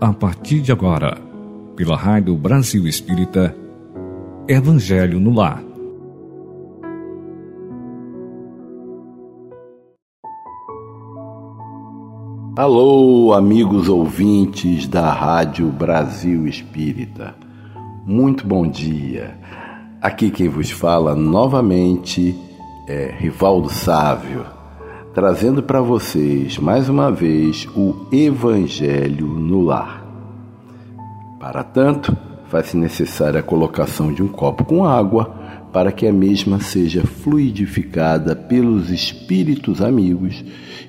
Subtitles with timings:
[0.00, 1.18] a partir de agora,
[1.76, 3.54] pela Rádio Brasil Espírita,
[4.48, 5.62] Evangelho no Lar.
[12.56, 17.34] Alô, amigos ouvintes da Rádio Brasil Espírita.
[18.06, 19.38] Muito bom dia.
[20.00, 22.34] Aqui quem vos fala novamente
[22.88, 24.46] é Rivaldo Sávio,
[25.12, 30.06] trazendo para vocês mais uma vez o Evangelho no lar.
[31.40, 32.16] Para tanto,
[32.48, 35.34] faz-se necessária a colocação de um copo com água
[35.72, 40.44] para que a mesma seja fluidificada pelos espíritos amigos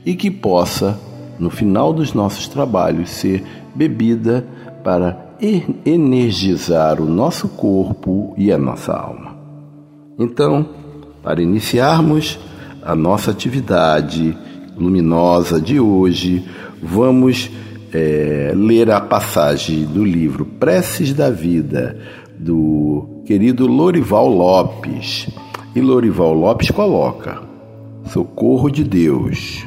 [0.06, 1.00] e que possa,
[1.40, 4.46] no final dos nossos trabalhos, ser bebida
[4.84, 5.32] para
[5.86, 9.36] energizar o nosso corpo e a nossa alma.
[10.20, 10.68] Então,
[11.24, 12.40] para iniciarmos
[12.84, 14.36] a nossa atividade
[14.76, 16.44] luminosa de hoje,
[16.82, 17.50] vamos
[17.94, 21.98] é, ler a passagem do livro Preces da Vida,
[22.38, 25.28] do querido Lorival Lopes.
[25.76, 27.42] E Lorival Lopes coloca:
[28.06, 29.64] Socorro de Deus.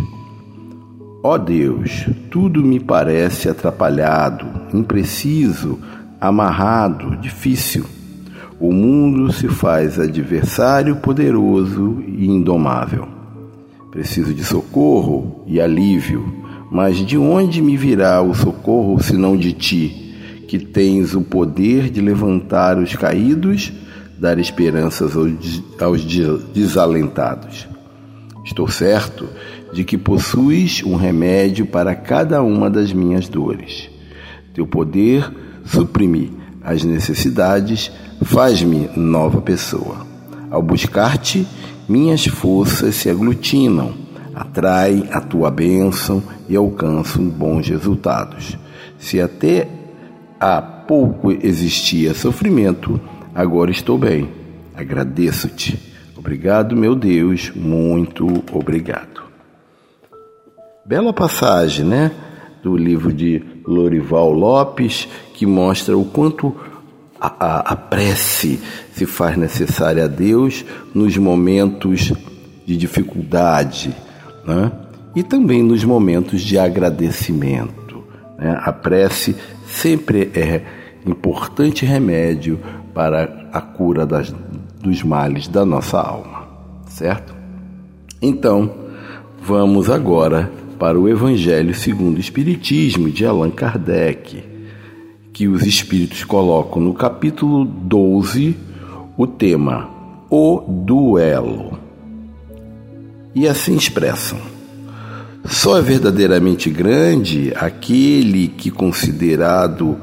[1.22, 5.78] Ó oh Deus, tudo me parece atrapalhado, impreciso,
[6.20, 7.86] amarrado, difícil.
[8.60, 13.08] O mundo se faz adversário poderoso e indomável.
[13.90, 16.24] Preciso de socorro e alívio,
[16.70, 20.14] mas de onde me virá o socorro senão de ti,
[20.48, 23.72] que tens o poder de levantar os caídos,
[24.18, 25.12] dar esperanças
[25.80, 26.04] aos
[26.52, 27.68] desalentados?
[28.44, 29.28] Estou certo
[29.72, 33.90] de que possuis um remédio para cada uma das minhas dores.
[34.52, 35.28] Teu poder
[35.64, 37.90] suprime as necessidades,
[38.22, 40.06] faz-me nova pessoa.
[40.50, 41.46] Ao buscar-te,
[41.88, 43.94] minhas forças se aglutinam,
[44.34, 48.56] atraem a tua bênção e alcançam bons resultados.
[48.98, 49.68] Se até
[50.38, 53.00] há pouco existia sofrimento,
[53.34, 54.28] agora estou bem.
[54.74, 55.78] Agradeço-te.
[56.16, 59.22] Obrigado, meu Deus, muito obrigado.
[60.86, 62.10] Bela passagem, né?
[62.62, 66.54] Do livro de Lorival Lopes, que mostra o quanto
[67.26, 68.60] a, a, prece
[68.92, 70.64] se faz necessária a Deus
[70.94, 72.12] nos momentos
[72.66, 73.94] de dificuldade,
[74.46, 74.70] né?
[75.14, 78.04] E também nos momentos de agradecimento.
[78.38, 78.58] Né?
[78.60, 79.36] A prece
[79.66, 80.62] sempre é
[81.06, 82.58] importante remédio
[82.92, 84.34] para a cura das,
[84.80, 86.48] dos males da nossa alma,
[86.88, 87.34] certo?
[88.20, 88.70] Então,
[89.40, 94.53] vamos agora para o Evangelho segundo o Espiritismo de Allan Kardec,
[95.34, 98.56] que os Espíritos colocam no capítulo 12
[99.16, 99.90] o tema
[100.30, 101.78] O Duelo.
[103.34, 104.38] E assim expressam:
[105.44, 109.98] Só é verdadeiramente grande aquele que considerado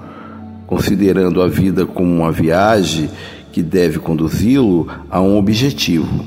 [0.68, 3.10] considerando a vida como uma viagem
[3.52, 6.26] que deve conduzi-lo a um objetivo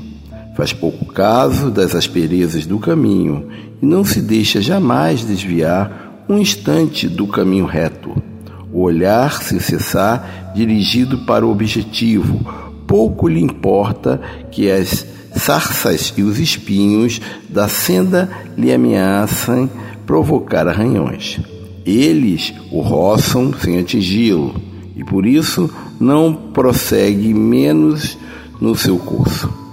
[0.55, 3.49] Faz pouco caso das asperezas do caminho
[3.81, 8.34] e não se deixa jamais desviar um instante do caminho reto.
[8.75, 12.45] O olhar, sem cessar, dirigido para o objetivo,
[12.85, 14.19] pouco lhe importa
[14.51, 19.69] que as sarças e os espinhos da senda lhe ameaçam
[20.05, 21.39] provocar arranhões.
[21.85, 24.61] Eles o roçam sem atingi-lo
[24.93, 28.17] e por isso não prossegue menos
[28.59, 29.65] no seu curso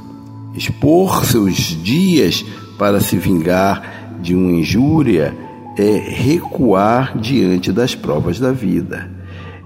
[0.54, 2.44] expor seus dias
[2.78, 5.34] para se vingar de uma injúria
[5.76, 9.10] é recuar diante das provas da vida.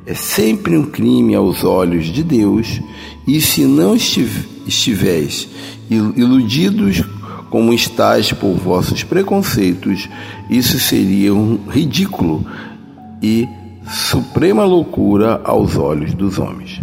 [0.07, 2.81] É sempre um crime aos olhos de Deus,
[3.27, 5.49] e se não estivéis
[5.91, 7.03] iludidos
[7.51, 10.09] como estáis por vossos preconceitos,
[10.49, 12.47] isso seria um ridículo
[13.23, 13.49] e
[13.89, 16.81] suprema loucura aos olhos dos homens.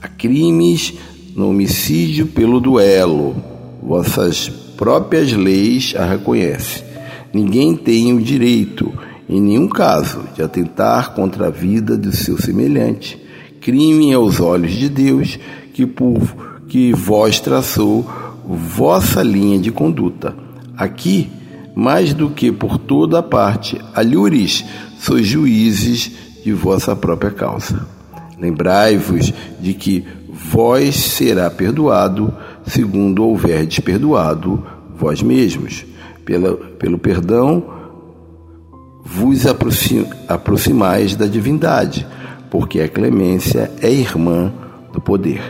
[0.00, 0.94] Há crimes
[1.34, 3.36] no homicídio pelo duelo.
[3.82, 6.85] Vossas próprias leis a reconhecem.
[7.32, 8.92] Ninguém tem o direito,
[9.28, 13.20] em nenhum caso, de atentar contra a vida de seu semelhante.
[13.60, 15.38] Crime aos olhos de Deus,
[15.74, 16.20] que por
[16.68, 18.08] que vós traçou
[18.46, 20.34] vossa linha de conduta.
[20.76, 21.28] Aqui,
[21.74, 24.64] mais do que por toda a parte, alhures,
[24.98, 26.10] sois juízes
[26.44, 27.86] de vossa própria causa.
[28.38, 32.32] Lembrai-vos de que vós será perdoado,
[32.66, 34.62] segundo houverdes perdoado
[34.96, 35.84] vós mesmos.
[36.26, 37.64] Pela, pelo perdão
[39.02, 39.46] vos
[40.28, 42.06] aproximais da divindade,
[42.50, 44.52] porque a clemência é irmã
[44.92, 45.40] do poder.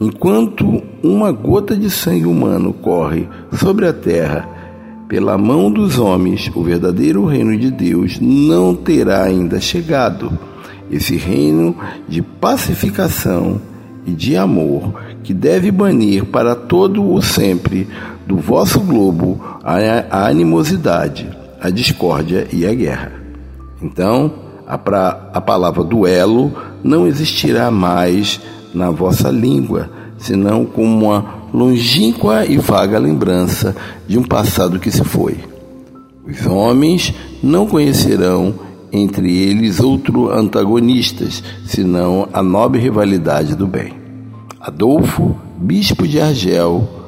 [0.00, 4.48] Enquanto uma gota de sangue humano corre sobre a terra
[5.08, 10.32] pela mão dos homens, o verdadeiro reino de Deus não terá ainda chegado.
[10.90, 11.76] Esse reino
[12.08, 13.60] de pacificação
[14.06, 17.88] e de amor que deve banir para todo o sempre
[18.32, 21.28] do vosso globo a animosidade,
[21.60, 23.12] a discórdia e a guerra.
[23.82, 24.32] Então,
[24.66, 26.50] a, pra, a palavra duelo
[26.82, 28.40] não existirá mais
[28.74, 33.76] na vossa língua, senão como uma longínqua e vaga lembrança
[34.08, 35.36] de um passado que se foi.
[36.26, 37.12] Os homens
[37.42, 38.54] não conhecerão
[38.90, 43.92] entre eles outro antagonistas, senão a nobre rivalidade do bem.
[44.58, 47.01] Adolfo, bispo de Argel,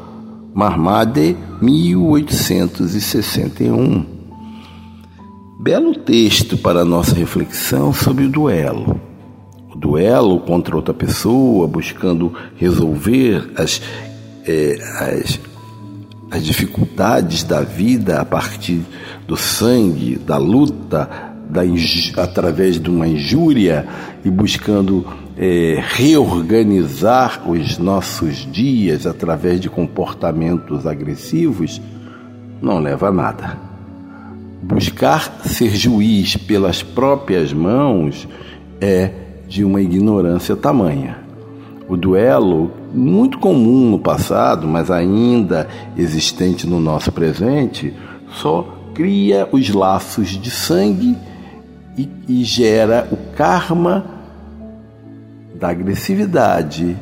[0.55, 4.06] Marmade, 1861.
[5.59, 9.01] Belo texto para a nossa reflexão sobre o duelo.
[9.75, 13.83] O duelo contra outra pessoa, buscando resolver as,
[14.47, 15.41] é, as,
[16.31, 18.83] as dificuldades da vida a partir
[19.27, 21.11] do sangue, da luta,
[21.51, 21.62] da,
[22.23, 23.89] através de uma injúria
[24.25, 25.05] e buscando
[25.37, 31.81] é, reorganizar os nossos dias através de comportamentos agressivos,
[32.63, 33.59] não leva a nada.
[34.63, 38.29] Buscar ser juiz pelas próprias mãos
[38.81, 39.11] é
[39.49, 41.19] de uma ignorância tamanha.
[41.87, 47.93] O duelo, muito comum no passado, mas ainda existente no nosso presente,
[48.31, 51.15] só cria os laços de sangue
[51.99, 54.14] e, e gera o karma
[55.55, 56.97] da agressividade,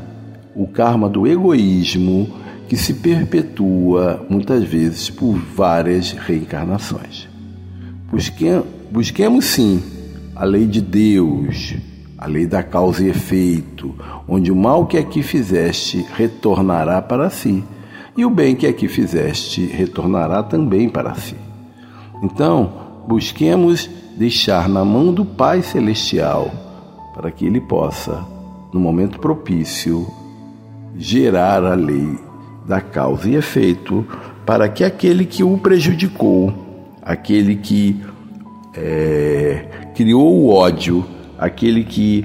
[0.54, 2.28] o karma do egoísmo
[2.68, 7.28] que se perpetua muitas vezes por várias reencarnações.
[8.10, 8.46] Busque,
[8.90, 9.82] busquemos sim
[10.34, 11.74] a lei de Deus,
[12.16, 13.94] a lei da causa e efeito,
[14.28, 17.64] onde o mal que aqui fizeste retornará para si,
[18.16, 21.36] e o bem que aqui fizeste retornará também para si.
[22.22, 22.72] Então,
[23.08, 26.50] busquemos deixar na mão do Pai Celestial,
[27.14, 28.24] para que Ele possa
[28.72, 30.06] no momento propício,
[30.96, 32.18] gerar a lei
[32.66, 34.06] da causa e efeito
[34.46, 36.52] para que aquele que o prejudicou,
[37.02, 38.00] aquele que
[38.74, 41.04] é, criou o ódio,
[41.38, 42.24] aquele que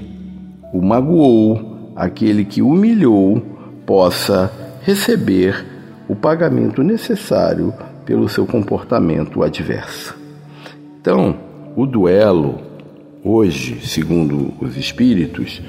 [0.72, 3.42] o magoou, aquele que humilhou,
[3.84, 4.50] possa
[4.82, 5.66] receber
[6.08, 7.72] o pagamento necessário
[8.04, 10.16] pelo seu comportamento adverso.
[11.00, 11.36] Então,
[11.76, 12.58] o duelo,
[13.22, 15.60] hoje, segundo os espíritos,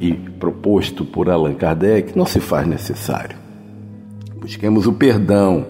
[0.00, 3.36] e proposto por Allan Kardec não se faz necessário.
[4.40, 5.66] Busquemos o perdão.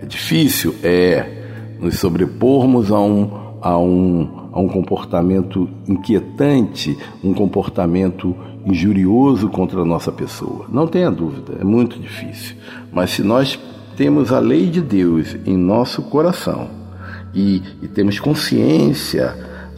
[0.00, 0.74] É difícil?
[0.82, 1.42] É.
[1.80, 3.30] Nos sobrepormos a um,
[3.60, 8.34] a um, a um comportamento inquietante, um comportamento
[8.64, 10.66] injurioso contra a nossa pessoa.
[10.70, 12.56] Não tenha dúvida, é muito difícil.
[12.92, 13.58] Mas se nós
[13.96, 16.68] temos a lei de Deus em nosso coração
[17.34, 19.34] e, e temos consciência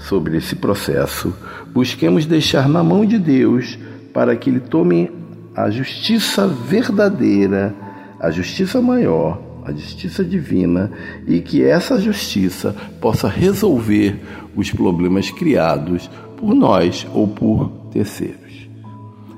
[0.06, 1.34] sobre esse processo,
[1.72, 3.78] busquemos deixar na mão de Deus
[4.12, 5.10] para que Ele tome
[5.54, 7.74] a justiça verdadeira,
[8.20, 10.92] a justiça maior, a justiça divina
[11.26, 14.20] e que essa justiça possa resolver
[14.54, 18.68] os problemas criados por nós ou por terceiros.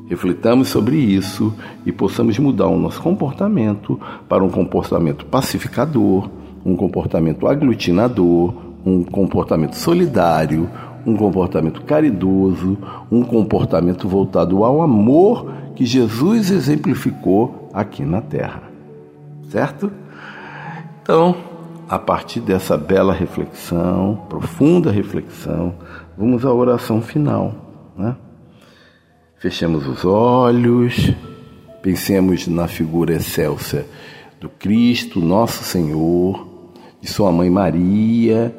[0.07, 1.55] Reflitamos sobre isso
[1.87, 3.99] e possamos mudar o nosso comportamento
[4.29, 6.29] para um comportamento pacificador,
[6.65, 10.69] um comportamento aglutinador, um comportamento solidário,
[11.07, 12.79] um comportamento caridoso,
[13.11, 18.63] um comportamento voltado ao amor que Jesus exemplificou aqui na terra.
[19.49, 19.91] Certo?
[21.03, 21.35] Então,
[21.89, 25.75] a partir dessa bela reflexão, profunda reflexão,
[26.17, 27.55] vamos à oração final.
[27.97, 28.15] Né?
[29.39, 31.13] Fechemos os olhos,
[31.81, 33.87] pensemos na figura excelsa
[34.39, 36.47] do Cristo, nosso Senhor,
[37.01, 38.55] de Sua Mãe Maria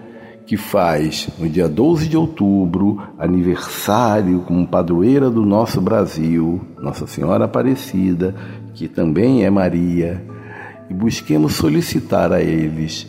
[0.49, 7.45] que faz no dia 12 de outubro aniversário como padroeira do nosso Brasil, Nossa Senhora
[7.45, 8.33] Aparecida,
[8.73, 10.25] que também é Maria,
[10.89, 13.05] e busquemos solicitar a eles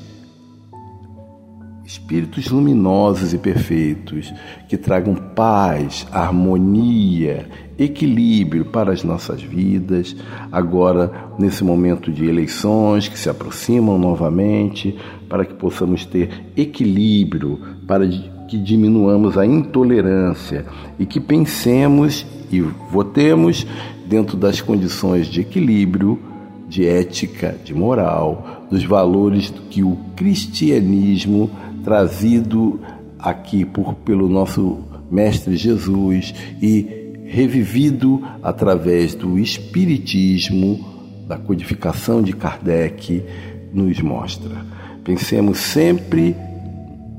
[1.90, 4.32] espíritos luminosos e perfeitos
[4.68, 10.14] que tragam paz, harmonia, equilíbrio para as nossas vidas,
[10.52, 14.97] agora nesse momento de eleições que se aproximam novamente,
[15.28, 20.64] para que possamos ter equilíbrio, para que diminuamos a intolerância
[20.97, 23.66] e que pensemos e votemos
[24.06, 26.29] dentro das condições de equilíbrio,
[26.71, 31.50] de ética, de moral, dos valores que o cristianismo
[31.83, 32.81] trazido
[33.19, 34.79] aqui por, pelo nosso
[35.11, 40.79] Mestre Jesus e revivido através do Espiritismo,
[41.27, 43.25] da codificação de Kardec,
[43.73, 44.65] nos mostra.
[45.03, 46.37] Pensemos sempre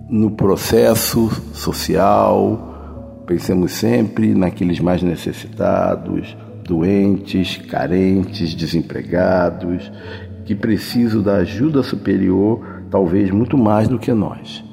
[0.09, 6.35] no processo social, pensemos sempre naqueles mais necessitados,
[6.71, 9.91] doentes, carentes, desempregados,
[10.45, 14.63] que precisam da ajuda superior, talvez muito mais do que nós.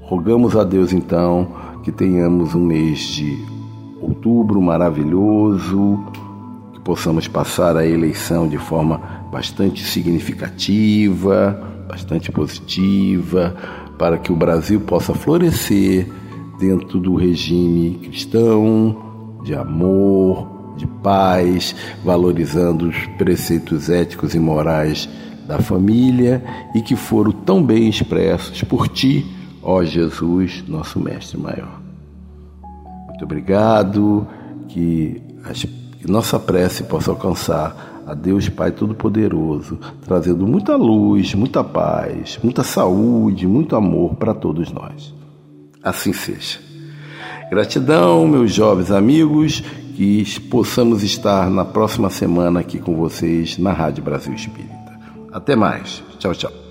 [0.00, 1.48] Rogamos a Deus então
[1.82, 3.38] que tenhamos um mês de
[4.02, 6.04] outubro maravilhoso,
[6.74, 9.00] que possamos passar a eleição de forma
[9.32, 13.56] bastante significativa, bastante positiva,
[13.98, 16.06] para que o Brasil possa florescer
[16.58, 25.08] dentro do regime cristão, de amor, de paz, valorizando os preceitos éticos e morais
[25.46, 26.42] da família
[26.74, 29.26] e que foram tão bem expressos por ti,
[29.62, 31.80] ó Jesus, nosso Mestre Maior.
[33.08, 34.26] Muito obrigado,
[34.68, 41.62] que, as, que nossa prece possa alcançar a Deus Pai Todo-Poderoso, trazendo muita luz, muita
[41.62, 45.14] paz, muita saúde, muito amor para todos nós.
[45.82, 46.69] Assim seja.
[47.50, 49.60] Gratidão, meus jovens amigos,
[49.96, 54.98] que possamos estar na próxima semana aqui com vocês na Rádio Brasil Espírita.
[55.32, 56.00] Até mais.
[56.18, 56.69] Tchau, tchau.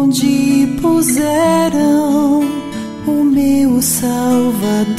[0.00, 2.40] onde puseram
[3.06, 4.98] o meu Salvador.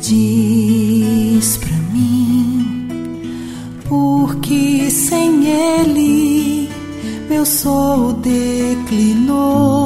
[0.00, 2.88] Diz pra mim,
[3.88, 6.68] porque sem Ele
[7.28, 9.81] meu sol declinou.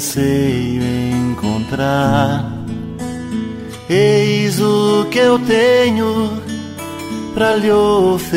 [0.00, 0.82] Anseio
[1.30, 2.50] encontrar.
[3.88, 6.30] Eis o que eu tenho
[7.34, 8.32] para lhe oferecer.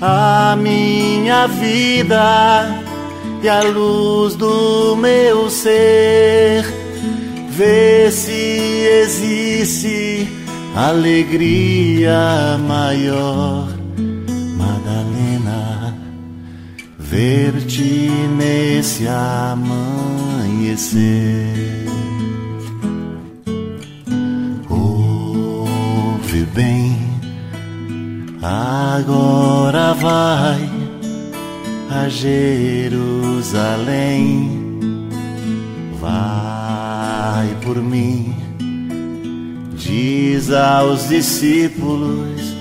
[0.00, 2.80] A minha vida
[3.42, 6.64] e a luz do meu ser.
[7.48, 10.28] Vê se existe
[10.76, 13.83] alegria maior
[17.04, 19.84] ver-te nesse amanhecer.
[24.68, 26.96] Ouve bem,
[28.42, 30.68] agora vai
[31.90, 33.44] a Jerusalém.
[36.00, 38.34] Vai por mim,
[39.76, 42.54] diz aos discípulos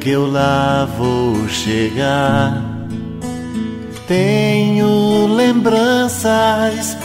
[0.00, 2.67] que eu lá vou chegar
[4.08, 6.96] tenho lembranças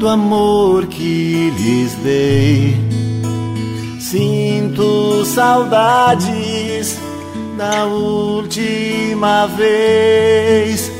[0.00, 2.76] do amor que lhes dei.
[4.00, 6.98] Sinto saudades
[7.56, 10.90] da última vez,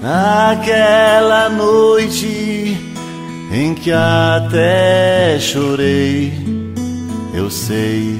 [0.00, 2.78] naquela noite
[3.52, 6.32] em que até chorei.
[7.34, 8.18] Eu sei,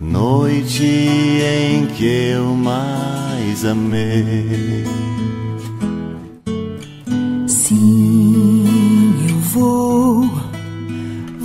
[0.00, 4.84] noite em que eu mais amei.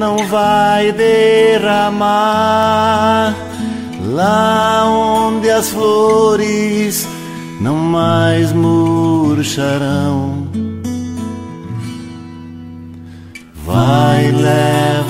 [0.00, 2.06] não vai derramar
[4.06, 7.06] lá onde as flores
[7.60, 10.48] não mais murcharão.
[13.66, 15.09] Vai, leva